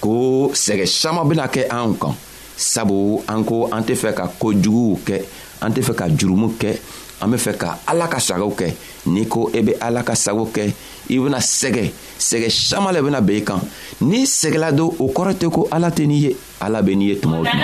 ko 0.04 0.52
sɛgɛ 0.54 0.86
saman 0.88 1.28
bena 1.30 1.48
kɛ 1.48 1.70
anw 1.72 1.96
kan 1.96 2.14
sabu 2.58 3.22
an 3.28 3.44
ko 3.46 3.70
an 3.72 3.84
tɛ 3.88 3.96
fɛ 3.96 4.12
ka 4.14 4.28
kojuguw 4.40 5.00
kɛ 5.08 5.18
an 5.64 5.72
tɛ 5.72 5.80
fɛ 5.82 5.94
ka 5.96 6.06
jurumu 6.12 6.58
kɛ 6.60 6.76
an 7.22 7.32
be 7.32 7.38
fɛ 7.38 7.58
ka 7.58 7.78
ala 7.88 8.08
ka 8.10 8.20
sagaw 8.20 8.50
kɛ 8.52 8.74
n'i 9.08 9.26
ko 9.28 9.50
i 9.54 9.62
be 9.62 9.74
ala 9.80 10.04
ka 10.04 10.16
sago 10.16 10.46
kɛ 10.54 10.64
i 11.10 11.20
bena 11.20 11.38
sɛgɛ 11.40 11.84
sɛgɛ 12.20 12.50
saman 12.50 12.94
le 12.94 13.02
bena 13.02 13.22
ben 13.22 13.38
i 13.38 13.42
kan 13.42 13.60
n'i 14.02 14.26
sɛgɛla 14.26 14.72
don 14.76 14.90
o 15.00 15.08
kɔrɔ 15.14 15.34
tɛ 15.40 15.52
ko 15.54 15.68
ala 15.72 15.90
tɛ 15.90 16.08
n'i 16.08 16.18
ye 16.26 16.36
ala 16.60 16.82
be 16.82 16.96
n'i 16.96 17.10
ye 17.10 17.16
tuma 17.20 17.40
o 17.40 17.44
tuma 17.46 17.58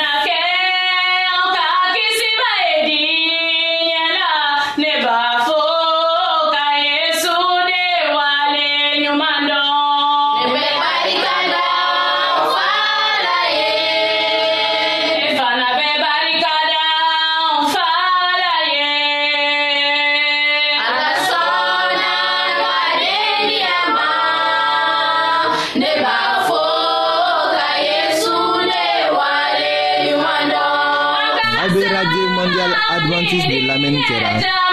Yeah. 33.94 34.67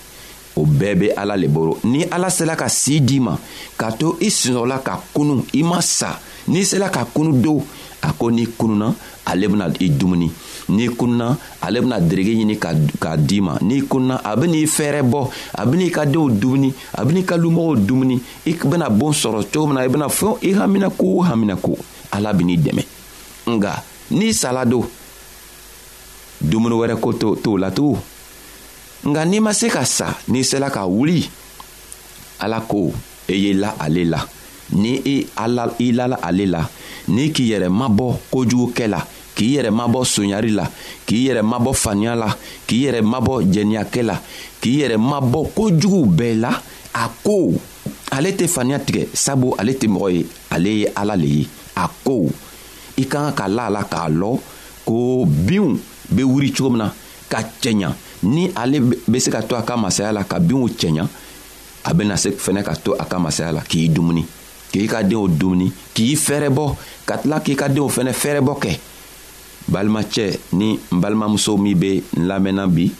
o 0.56 0.66
bɛɛ 0.66 0.96
bɛ 0.96 1.14
ala 1.18 1.36
le 1.36 1.48
bolo 1.48 1.80
ni 1.84 2.04
ala 2.12 2.30
sela 2.30 2.56
ka 2.56 2.68
sii 2.70 3.00
d'i 3.02 3.20
ma 3.20 3.38
ka 3.78 3.92
to 3.92 4.18
i 4.22 4.30
sinɔgɔla 4.30 4.80
ka 4.84 5.02
kunu 5.14 5.46
i 5.54 5.64
ma 5.64 5.82
sa 5.82 6.20
n'i 6.48 6.64
sela 6.64 6.90
ka 6.90 7.06
kunu 7.06 7.42
do 7.42 7.62
a 8.02 8.14
ko 8.14 8.30
n'i 8.30 8.46
kununa 8.58 8.94
ale 9.26 9.48
bena 9.48 9.68
i 9.80 9.90
dumuni 9.90 10.30
n'i 10.70 10.88
kununa 10.90 11.38
ale 11.62 11.82
bena 11.82 12.00
derege 12.00 12.36
ɲini 12.38 12.58
ka, 12.60 12.74
ka 13.00 13.16
d'i 13.18 13.42
ma 13.42 13.58
n'i 13.62 13.82
kununa 13.88 14.22
a 14.24 14.36
ben'i 14.36 14.66
fɛɛrɛ 14.68 15.02
bɔ 15.02 15.28
a 15.58 15.66
ben'i 15.66 15.90
ka 15.90 16.06
denw 16.06 16.30
dumuni 16.30 16.72
a 16.94 17.04
ben'i 17.06 17.24
ka 17.26 17.36
lumɔgɔw 17.36 17.76
dumuni 17.86 18.22
i 18.46 18.54
bena 18.64 18.90
boon 18.90 19.12
sɔrɔ 19.14 19.46
cogo 19.52 19.66
min 19.68 19.76
na 19.76 19.82
i 19.82 19.88
bena 19.90 20.06
fɛn 20.08 20.38
i 20.44 20.54
haminako 20.54 21.18
o 21.18 21.24
haminako 21.24 21.78
ala 22.12 22.32
ben'i 22.34 22.58
dɛmɛ 22.58 22.84
nga 23.58 23.82
n'i 24.12 24.34
sala 24.34 24.66
do 24.66 24.86
dumuni 26.42 26.76
wɛrɛ 26.78 27.00
ko 27.00 27.12
t'o 27.14 27.58
la 27.58 27.72
tugun 27.72 27.98
nka 29.06 29.26
n'i 29.26 29.39
ma 29.44 29.52
se 29.54 29.68
ka 29.72 29.84
sa 29.88 30.13
n'i 30.32 30.44
sela 30.48 30.70
ka 30.72 30.86
wuli 30.88 31.26
ala 32.44 32.62
ko 32.68 32.86
e 33.28 33.36
ye 33.36 33.52
la 33.58 33.74
ale 33.84 34.04
la 34.08 34.22
ni 34.80 34.94
i 34.96 35.16
e 35.16 35.16
ala 35.36 35.68
i 35.84 35.92
lala 35.92 36.20
ale 36.24 36.46
la 36.48 36.63
ni 37.10 37.32
k'i 37.36 37.50
yɛrɛ 37.52 37.68
mabɔ 37.70 38.08
kojugukɛ 38.32 38.88
la 38.88 39.02
k'i 39.36 39.56
yɛrɛ 39.58 39.72
mabɔ 39.72 40.04
sonyari 40.06 40.52
la 40.56 40.66
k'i 41.06 41.26
yɛrɛ 41.28 41.42
mabɔ 41.44 41.74
faniya 41.74 42.16
la 42.16 42.30
k'i 42.68 42.80
yɛrɛ 42.88 43.02
mabɔ 43.04 43.42
jɛniyakɛ 43.54 44.02
la 44.04 44.16
k'i 44.62 44.74
yɛrɛ 44.80 44.98
mabɔ 44.98 45.44
kojugu 45.56 46.06
bɛɛ 46.08 46.39
la 46.39 46.52
a 46.94 47.10
ko 47.24 47.54
ale 48.12 48.32
tɛ 48.32 48.48
faniya 48.48 48.80
tigɛ 48.80 49.08
sabu 49.13 49.52
ale 49.60 49.74
tɛ 49.74 49.88
mɔgɔ 49.89 50.10
ye 50.13 50.24
ale 50.50 50.70
ye 50.80 50.88
ala 50.96 51.16
le 51.18 51.28
ye 51.28 51.48
a 51.76 51.89
ko 52.06 52.30
i 52.98 53.04
ka 53.06 53.20
kan 53.32 53.36
ka 53.36 53.48
la 53.52 53.68
a 53.68 53.70
la 53.70 53.84
k'a 53.84 54.08
lɔ 54.10 54.39
ko 54.86 55.26
binw 55.28 55.76
be 56.13 56.24
wuri 56.24 56.52
cogo 56.54 56.70
min 56.72 56.78
na 56.88 56.92
ka 57.30 57.42
cɛɲa 57.60 57.92
ni 58.24 58.50
ale 58.56 58.80
be 58.82 59.20
se 59.20 59.30
ka 59.32 59.42
to 59.44 59.56
a 59.60 59.64
ka 59.64 59.78
masaya 59.78 60.12
la 60.12 60.24
ka 60.24 60.40
binw 60.40 60.68
cɛɲa 60.68 61.08
a 61.84 61.94
bena 61.94 62.16
se 62.18 62.32
fɛnɛ 62.32 62.64
ka 62.64 62.74
to 62.76 62.96
a 62.98 63.06
ka 63.06 63.20
masaya 63.20 63.52
la 63.52 63.62
k'i 63.62 63.90
dumuni 63.90 64.24
k'i 64.72 64.88
ka 64.88 65.04
denw 65.04 65.28
dumuni 65.28 65.72
k'i 65.94 66.16
fɛrɛbɔ 66.16 66.66
ka 67.06 67.18
tila 67.20 67.40
k'i 67.44 67.56
ka 67.56 67.68
denw 67.70 67.88
fɛnɛ 67.92 68.12
fɛrɛbɔ 68.16 68.54
kɛ 68.64 68.72
balimacɛ 69.68 70.40
ni 70.56 70.80
n 70.92 71.00
balimamuso 71.00 71.58
min 71.60 71.76
be 71.78 72.04
n 72.18 72.28
lamɛnna 72.28 72.68
bi 72.68 72.92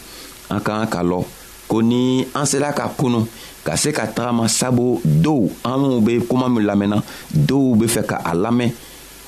an 0.52 0.60
ka 0.60 0.84
kan 0.84 0.88
ka 0.92 1.02
lɔ 1.04 1.24
ko 1.68 1.82
ni 1.82 2.28
an 2.36 2.46
sela 2.46 2.74
ka 2.76 2.92
kunu 2.98 3.26
ka 3.64 3.76
se 3.78 3.92
ka 3.94 4.06
tagama 4.12 4.48
sabu 4.48 5.00
dɔw 5.06 5.48
an 5.64 5.78
minw 5.80 6.02
be 6.04 6.20
kuma 6.28 6.50
min 6.50 6.68
lamɛnna 6.68 7.02
dɔw 7.32 7.78
be 7.80 7.86
fɛ 7.88 8.04
ka 8.06 8.18
a 8.24 8.36
lamɛn 8.36 8.72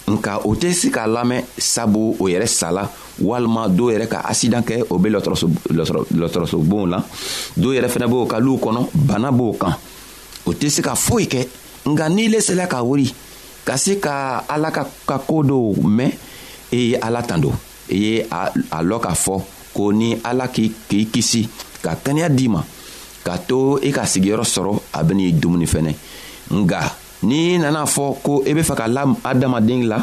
nka 0.08 0.38
o 0.46 0.56
tɛ 0.56 0.74
se 0.74 0.90
k'a 0.92 1.08
lamɛn 1.08 1.44
sabu 1.58 2.16
o 2.20 2.30
yɛrɛ 2.30 2.46
sala 2.48 2.90
walima 3.22 3.68
dɔw 3.68 3.92
yɛrɛ 3.92 4.08
ka 4.08 4.22
asidan 4.30 4.62
kɛ 4.64 4.86
o 4.90 4.98
be 5.00 5.10
lɔtɔrɔsobonw 5.10 6.86
la 6.88 7.02
dɔw 7.58 7.74
yɛrɛ 7.74 7.88
fɛnɛ 7.90 8.08
b'o 8.08 8.26
ka 8.28 8.38
luw 8.40 8.58
kɔnɔ 8.58 8.88
bana 8.94 9.32
b'o 9.32 9.54
kan 9.58 9.74
o 10.46 10.52
tɛ 10.54 10.70
se 10.70 10.82
ka 10.82 10.94
foyi 10.96 11.26
kɛ 11.28 11.48
nka 11.86 12.10
n'i 12.10 12.28
le 12.30 12.40
sela 12.42 12.68
ka 12.68 12.84
wuri 12.84 13.10
ka 13.66 13.78
se 13.78 13.98
ka 14.00 14.46
ala 14.48 14.70
ka 14.72 14.86
ka 15.08 15.18
koo 15.26 15.42
dɔw 15.44 15.82
mɛn 15.82 16.12
i 16.72 16.76
e 16.76 16.90
ye 16.90 16.96
ala 17.02 17.24
tando 17.24 17.50
i 17.90 17.96
e 17.96 17.98
ye 18.16 18.22
a 18.30 18.84
lɔn 18.84 19.02
k'a 19.02 19.14
fɔ 19.16 19.42
ko 19.74 19.90
ni 19.92 20.18
ala 20.24 20.48
k'i 20.50 20.70
kisi 21.12 21.50
ka 21.82 21.96
kɛnɛya 21.96 22.30
d'i 22.30 22.48
ma 22.48 22.62
ka 23.24 23.38
to 23.40 23.80
i 23.82 23.88
e 23.90 23.92
ka 23.92 24.02
sigiyɔrɔ 24.06 24.44
sɔrɔ 24.46 24.80
a 24.94 25.04
ben'i 25.04 25.34
dumuni 25.34 25.66
fɛnɛ 25.66 25.94
nga 26.54 26.92
n'i 27.26 27.58
nana 27.58 27.86
fɔ 27.86 28.04
ko 28.24 28.42
i 28.46 28.52
e 28.52 28.54
be 28.54 28.62
fɛ 28.62 28.76
ka 28.78 28.88
la 28.88 29.04
adamaden 29.24 29.88
la 29.90 29.98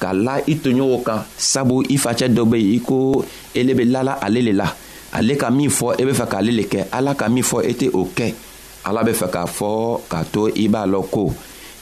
ka 0.00 0.12
la 0.12 0.36
i 0.46 0.54
toɲɔgɔnw 0.54 1.02
kan 1.02 1.24
sabu 1.36 1.82
i 1.88 1.96
facɛ 1.96 2.28
dɔ 2.28 2.44
be 2.50 2.56
yen 2.58 2.76
i 2.76 2.80
ko 2.80 3.24
ele 3.54 3.74
be 3.74 3.84
lala 3.84 4.18
ale 4.20 4.42
le 4.42 4.52
la 4.52 4.66
ale 5.12 5.36
ka 5.36 5.50
min 5.50 5.70
fɔ 5.70 5.94
i 5.98 6.02
e 6.02 6.04
be 6.04 6.12
fɛ 6.12 6.26
k'ale 6.28 6.50
le 6.54 6.62
kɛ 6.64 6.86
ala 6.92 7.14
ka 7.14 7.28
min 7.28 7.42
fɔ 7.42 7.64
i 7.64 7.70
e 7.70 7.72
tɛ 7.74 7.90
o 7.94 8.04
kɛ 8.14 8.32
ala 8.84 9.02
be 9.04 9.12
fɛ 9.12 9.30
k'a 9.32 9.46
fɔ 9.46 10.00
k'a 10.08 10.24
to 10.32 10.48
i 10.54 10.68
b'a 10.68 10.86
lɔn 10.86 11.08
ko 11.10 11.32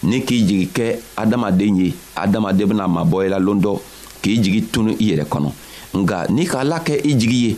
ni 0.04 0.20
k'i 0.22 0.44
jigi 0.46 0.68
kɛ 0.72 0.98
adamaden 1.16 1.76
ye 1.80 1.94
adamaden 2.16 2.66
bena 2.68 2.86
mabɔ 2.88 3.26
i 3.26 3.28
la 3.28 3.38
loon 3.38 3.60
dɔ 3.60 3.78
k'i 4.22 4.38
jigi 4.40 4.62
tunu 4.70 4.92
i 4.98 5.10
yɛrɛ 5.12 5.24
kɔnɔ 5.26 5.50
nga 5.98 6.26
n'i 6.30 6.44
ka 6.46 6.62
la 6.62 6.78
kɛ 6.78 7.00
i 7.04 7.14
jigi 7.16 7.38
ye 7.48 7.56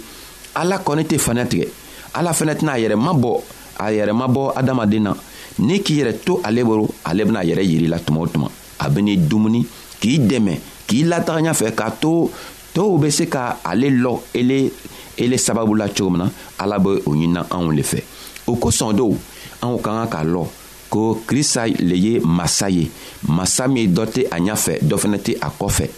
ala 0.54 0.78
kɔni 0.78 1.04
tɛ 1.04 1.18
fɛnɛ 1.18 1.46
tigɛ 1.48 1.66
ala 2.14 2.30
fɛnɛ 2.32 2.54
tɛna 2.56 2.72
a 2.72 2.78
yɛrɛ 2.80 2.96
ma 3.00 3.12
bɔ 3.12 3.40
a 3.78 3.90
yɛrɛ 3.92 4.12
ma 4.14 4.26
bɔ 4.26 4.52
adamaden 4.56 5.02
na 5.02 5.14
n'i 5.58 5.80
k'i 5.82 5.96
yɛrɛ 6.02 6.12
to 6.24 6.40
ale 6.44 6.62
bolo 6.64 6.88
ale 7.04 7.24
bena 7.24 7.40
yɛrɛ 7.42 7.62
yirila 7.64 7.98
tuma 8.00 8.20
o 8.20 8.26
tuma 8.26 8.48
a 8.78 8.88
ben'i 8.90 9.16
dumuni 9.16 9.64
k'i 10.00 10.18
dɛmɛ 10.18 10.56
k'i 10.86 11.04
lataga 11.04 11.50
ɲafɛ 11.52 11.74
k'a 11.74 11.90
to 12.00 12.30
tow 12.74 12.98
be 12.98 13.10
se 13.10 13.26
ka 13.26 13.56
ale 13.64 13.88
lɔ 13.90 14.20
ele 14.34 14.70
ele 15.18 15.36
sababu 15.38 15.74
la 15.74 15.88
cogo 15.88 16.10
min 16.10 16.18
na 16.18 16.30
ala 16.58 16.78
be 16.78 16.90
o 17.06 17.10
ɲinina 17.14 17.46
anw 17.50 17.70
le 17.74 17.82
fɛ 17.82 18.02
o 18.46 18.56
kosɔn 18.56 18.94
dɔw 18.96 19.14
anw 19.62 19.78
ka 19.80 19.90
ka 19.90 20.06
k'a 20.18 20.24
lɔ 20.24 20.46
ko 20.90 21.20
krista 21.26 21.66
le 21.66 21.94
ye 21.96 22.20
masa 22.20 22.68
ye 22.70 22.90
masa 23.26 23.66
min 23.70 23.88
dɔ 23.94 24.04
tɛ 24.06 24.26
a 24.30 24.36
ɲafɛ 24.38 24.78
dɔ 24.82 24.96
fɛnɛ 24.96 25.18
tɛ 25.22 25.36
a 25.40 25.48
kɔfɛ 25.50 25.88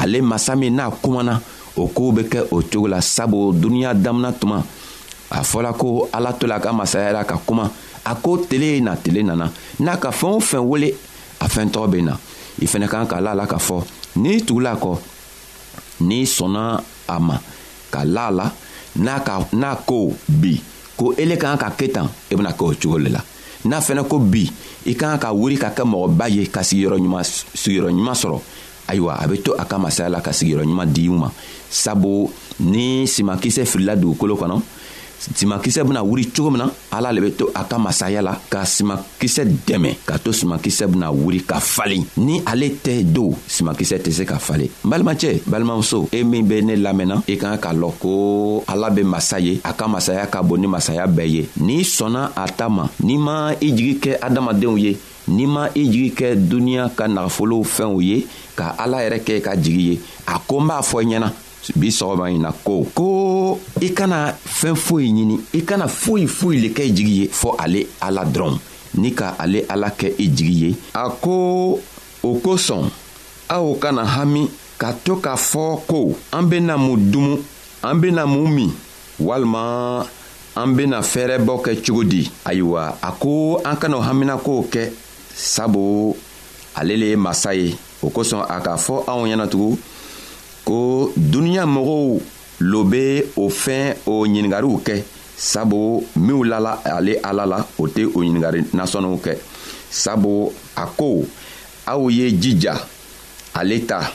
ale 0.00 0.20
masa 0.20 0.54
min 0.58 0.76
n'a 0.76 0.90
kumana 1.00 1.40
o 1.76 1.86
koow 1.88 2.12
be 2.12 2.22
kɛ 2.24 2.42
o 2.52 2.60
cogo 2.60 2.88
la 2.90 3.00
sabu 3.00 3.52
duniɲa 3.54 3.94
damina 4.02 4.32
tuma 4.32 4.62
a 5.30 5.40
fɔla 5.42 5.72
ko 5.76 6.08
ala 6.12 6.34
to 6.38 6.46
la 6.46 6.56
a 6.56 6.60
ka 6.60 6.72
masaya 6.72 7.12
la 7.12 7.24
ka 7.24 7.38
kuma 7.46 7.70
a 8.04 8.14
ko 8.16 8.36
tele 8.48 8.66
ye 8.76 8.80
na 8.80 8.94
tele 8.96 9.22
nana 9.22 9.50
n'a 9.80 9.96
ka 9.96 10.10
fɛɛn 10.10 10.34
o 10.34 10.40
fɛn 10.40 10.60
wele 10.64 10.88
a 11.40 11.46
fɛn 11.48 11.70
tɔgɔ 11.70 11.88
bɛ 11.90 12.02
na 12.02 12.16
i 12.60 12.66
fɛnɛ 12.66 12.88
kan 12.88 13.06
ka 13.06 13.20
la 13.20 13.32
a 13.32 13.34
la 13.34 13.46
k'a 13.46 13.58
fɔ 13.58 13.82
n'i 14.16 14.40
tugula 14.42 14.74
kɔ 14.76 14.96
n'i 16.00 16.24
sɔnna 16.26 16.80
a 17.08 17.20
ma 17.20 17.38
ka 17.90 18.02
la 18.04 18.26
a 18.26 18.30
la 18.30 18.52
n'a 18.96 19.20
ka 19.20 19.40
n'a 19.52 19.76
ko 19.86 20.12
bi 20.28 20.60
ko 20.96 21.12
ele 21.16 21.36
kan 21.36 21.56
ka 21.56 21.70
kɛ 21.76 21.92
tan 21.92 22.06
i 22.30 22.34
e 22.34 22.36
bɛna 22.36 22.52
kɛ 22.52 22.62
o 22.62 22.72
cogo 22.80 22.98
de 23.02 23.08
la 23.10 23.20
n'a 23.64 23.78
fɛnɛ 23.80 24.08
ko 24.08 24.18
bi 24.18 24.48
i 24.86 24.94
kan 24.94 25.18
ka 25.18 25.32
wuli 25.32 25.56
ka 25.56 25.70
kɛ 25.70 25.82
mɔgɔba 25.84 26.30
ye 26.30 26.46
ka 26.46 26.60
sigiyɔrɔ 26.62 26.98
ɲuman 26.98 27.24
sigiyɔrɔ 27.54 27.90
ɲuman 27.92 28.14
sɔrɔ 28.14 28.40
ayiwa 28.88 29.14
a 29.20 29.26
bɛ 29.26 29.42
to 29.44 29.52
a 29.58 29.64
ka 29.64 29.78
masaya 29.78 30.08
la 30.10 30.20
ka 30.20 30.30
sigiyɔrɔ 30.30 30.64
ɲuman 30.64 30.86
di 30.92 31.08
u 31.08 31.12
ma 31.12 31.30
sabu 31.70 32.30
ni 32.60 33.04
simakisɛ 33.06 33.64
filila 33.66 33.94
dugukolo 33.96 34.34
kɔnɔ 34.36 34.62
simakisɛ 35.18 35.84
bena 35.84 36.02
wuri 36.02 36.30
cogo 36.32 36.50
min 36.50 36.62
na 36.62 36.70
ala 36.90 37.12
le 37.12 37.20
be 37.20 37.30
to 37.34 37.50
a 37.54 37.64
ka 37.64 37.78
masaya 37.78 38.22
la 38.22 38.34
ka 38.50 38.62
simakisɛ 38.64 39.44
dɛmɛ 39.66 39.90
k'a 40.06 40.18
to 40.18 40.30
simakisɛ 40.32 40.86
bena 40.88 41.10
wuri 41.12 41.40
ka 41.44 41.58
falen 41.60 42.06
ni 42.16 42.40
ale 42.46 42.70
tɛ 42.78 43.02
do 43.02 43.34
simakisɛ 43.46 43.98
tɛ 43.98 44.10
se 44.12 44.24
ka 44.24 44.38
falen 44.38 44.68
n 44.68 44.88
balimacɛ 44.88 45.42
balimamuso 45.46 46.08
e 46.12 46.22
min 46.24 46.46
be 46.46 46.62
ne 46.62 46.76
lamɛnna 46.76 47.22
i 47.28 47.36
kan 47.36 47.58
k'a 47.58 47.74
lɔn 47.74 47.92
ko 47.98 48.62
ala 48.66 48.90
be 48.90 49.02
masa 49.02 49.38
ye 49.42 49.58
a 49.64 49.72
ka 49.72 49.88
masaya 49.88 50.26
ka 50.26 50.42
bon 50.42 50.58
ni 50.60 50.66
masaya 50.68 51.06
bɛɛ 51.06 51.28
ye 51.30 51.48
n'i 51.60 51.82
sɔnna 51.82 52.30
a 52.36 52.46
ta 52.48 52.68
ma 52.68 52.88
n'i 53.02 53.16
ma 53.18 53.50
i 53.60 53.70
jigi 53.74 53.98
kɛ 53.98 54.20
adamadenw 54.22 54.78
ye 54.80 54.96
n'i 55.28 55.46
ma 55.46 55.66
i 55.74 55.84
jigi 55.88 56.14
kɛ 56.14 56.36
duniɲa 56.48 56.94
ka 56.94 57.04
nagafolow 57.08 57.64
fɛnw 57.66 58.00
ye 58.02 58.26
ka 58.54 58.74
ala 58.78 59.02
yɛrɛ 59.02 59.18
kɛ 59.24 59.36
ka 59.44 59.56
jigi 59.56 59.82
ye 59.92 60.00
a 60.26 60.38
ko 60.38 60.60
n 60.62 60.68
b'a 60.68 60.80
fɔ 60.82 61.02
ɲɛna 61.04 61.47
bi 61.76 61.88
sɔgɔma 61.90 62.30
in 62.30 62.42
na 62.42 62.52
ko 62.52 62.84
ko 62.94 63.58
e 63.80 63.86
i 63.86 63.90
kana 63.94 64.32
fɛn 64.46 64.74
foyi 64.76 65.10
ɲini 65.12 65.36
i 65.52 65.58
e 65.58 65.62
kana 65.66 65.86
foyi 65.88 66.26
foyi 66.26 66.60
le 66.62 66.68
kɛ 66.68 66.84
i 66.88 66.92
jigi 66.92 67.14
ye 67.22 67.26
fɔɔ 67.28 67.54
ale 67.58 67.86
ala 68.00 68.24
dɔrɔn 68.24 68.58
ni 68.98 69.10
ka 69.12 69.34
ale 69.38 69.64
ala 69.68 69.90
kɛ 69.90 70.12
i 70.18 70.26
jigi 70.28 70.54
ye 70.64 70.76
a 70.94 71.08
ko 71.10 71.78
o 72.22 72.34
kosɔn 72.40 72.88
aw 73.48 73.74
kana 73.78 74.04
hami 74.04 74.48
ka 74.78 74.92
to 75.04 75.16
k'a 75.16 75.34
fɔ 75.36 75.80
ko 75.86 76.16
an 76.32 76.48
bena 76.48 76.76
mun 76.78 77.10
dumu 77.12 77.38
an 77.82 77.94
bena 78.00 78.26
mun 78.26 78.48
min 78.54 78.70
walima 79.20 80.06
an 80.56 80.74
bena 80.74 80.98
fɛɛrɛbɔ 81.00 81.62
kɛ 81.64 81.82
cogo 81.84 82.04
di 82.08 82.30
ayiwa 82.44 82.96
a 83.02 83.12
ko 83.12 83.58
an 83.64 83.76
kan'o 83.76 84.00
haminakow 84.00 84.64
kɛ 84.70 84.90
sabu 85.34 86.14
ale 86.76 86.96
le 86.96 87.06
ye 87.10 87.16
masa 87.16 87.54
ye 87.54 87.76
o 88.02 88.08
kosɔn 88.10 88.42
a 88.48 88.60
k'a 88.60 88.76
fɔ 88.76 89.04
anw 89.06 89.26
ɲɛna 89.26 89.46
tugun 89.50 89.76
ko 90.68 91.08
duniɲa 91.16 91.64
mɔgɔw 91.64 92.20
lo 92.60 92.84
be 92.84 93.24
o 93.40 93.48
fɛn 93.48 93.94
o 94.06 94.26
ɲiningariw 94.26 94.76
kɛ 94.84 95.02
sabu 95.36 96.04
minw 96.16 96.44
lala 96.44 96.72
ale 96.84 97.14
ala 97.24 97.46
la 97.46 97.58
o 97.78 97.86
tɛ 97.88 98.04
o 98.04 98.20
ɲiningari 98.20 98.60
nasɔniw 98.76 99.16
kɛ 99.24 99.32
sabu 100.00 100.52
a 100.76 100.84
ko 100.94 101.24
aw 101.86 102.08
ye 102.10 102.28
jija 102.36 102.74
ale 103.54 103.80
ta 103.88 104.12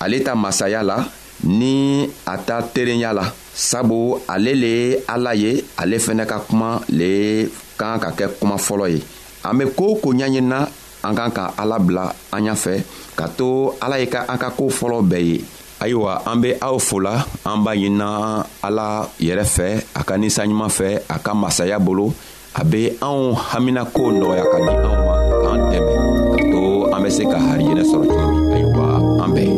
ale 0.00 0.22
ta 0.24 0.34
masaya 0.34 0.82
la 0.82 1.04
ni 1.44 2.08
a 2.24 2.38
ta 2.38 2.62
terenya 2.62 3.12
la 3.12 3.24
sabu 3.54 4.16
ale 4.28 4.54
le 4.54 4.70
ye 4.80 5.02
ala 5.06 5.34
ye 5.34 5.62
ale 5.76 5.96
fɛnɛ 5.98 6.24
ka 6.24 6.38
kuma 6.48 6.80
le 6.88 7.50
kan 7.76 8.00
ka 8.00 8.08
kɛ 8.16 8.38
kuma 8.40 8.56
fɔlɔ 8.56 8.86
ye 8.88 9.02
an 9.44 9.52
be 9.58 9.64
koo 9.76 9.96
ko 10.00 10.12
ɲaɲinina 10.14 10.64
an 11.04 11.14
kan 11.14 11.30
ka 11.30 11.52
ala 11.58 11.78
bila 11.78 12.08
an 12.32 12.40
ɲafɛ 12.42 12.80
ka 13.16 13.28
to 13.36 13.74
ala 13.82 13.98
ye 14.00 14.06
ka 14.08 14.24
an 14.26 14.38
ka 14.38 14.48
koo 14.48 14.70
fɔlɔ 14.70 15.04
bɛɛ 15.04 15.22
ye 15.28 15.44
ayiwa 15.84 16.24
an 16.24 16.40
be 16.40 16.56
aw 16.64 16.80
fola 16.80 17.20
an 17.44 17.60
b'a 17.60 17.76
ɲinina 17.76 18.40
ala 18.64 19.04
yɛrɛ 19.20 19.44
fɛ 19.44 19.66
a 19.92 20.00
ka 20.00 20.16
ninsanɲuman 20.16 20.72
fɛ 20.72 21.04
a 21.08 21.16
ka 21.20 21.34
masaya 21.36 21.76
bolo 21.78 22.08
a 22.56 22.64
be 22.64 22.96
anw 23.04 23.36
haminakow 23.52 24.08
nɔgɔya 24.16 24.44
ka 24.48 24.58
di 24.64 24.70
anw 24.80 24.96
ma 25.04 25.16
k'an 25.44 25.58
dɛmɛ 25.70 25.92
ka 26.32 26.36
to 26.50 26.60
an 26.96 27.00
be 27.04 27.08
se 27.12 27.22
ka 27.28 27.36
harijɛnɛ 27.36 27.84
sɔrɔ 27.84 28.04
cogo 28.08 28.32
min 28.32 28.52
ayiwa 28.54 28.86
an 29.22 29.30
bɛɛ 29.36 29.56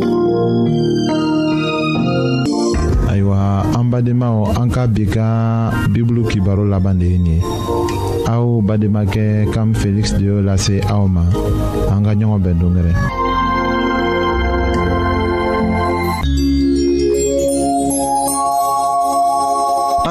ayiwa 3.07 3.39
an 3.79 3.87
badenmaw 3.87 4.39
an 4.59 4.69
ka 4.75 4.83
bi 4.91 5.07
ka 5.07 5.27
bibulu 5.95 6.27
kibaro 6.27 6.67
laban 6.67 6.99
de 6.99 7.07
ye 7.07 7.19
nin 7.23 7.39
ye 7.39 7.39
aw 8.27 8.43
bademakɛ 8.67 9.47
kam 9.55 9.71
feliksi 9.79 10.19
de 10.19 10.25
y'o 10.27 10.43
lase 10.43 10.83
aw 10.91 11.07
ma 11.07 11.23
an 11.95 12.03
ka 12.03 12.19
ɲɔgɔn 12.19 12.43
bɛn 12.43 12.59
dongɛrɛ 12.59 12.93